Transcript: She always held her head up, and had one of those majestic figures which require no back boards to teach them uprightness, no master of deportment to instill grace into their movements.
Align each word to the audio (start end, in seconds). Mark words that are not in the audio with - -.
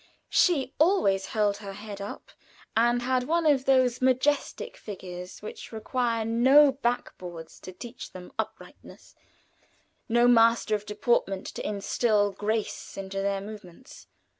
She 0.31 0.73
always 0.79 1.27
held 1.27 1.57
her 1.57 1.73
head 1.73 2.01
up, 2.01 2.31
and 2.75 3.03
had 3.03 3.25
one 3.25 3.45
of 3.45 3.65
those 3.65 4.01
majestic 4.01 4.75
figures 4.75 5.43
which 5.43 5.71
require 5.71 6.25
no 6.25 6.71
back 6.71 7.15
boards 7.19 7.59
to 7.59 7.71
teach 7.71 8.11
them 8.11 8.31
uprightness, 8.39 9.13
no 10.09 10.27
master 10.27 10.73
of 10.73 10.87
deportment 10.87 11.45
to 11.53 11.63
instill 11.67 12.31
grace 12.31 12.97
into 12.97 13.17
their 13.21 13.41
movements. 13.41 14.07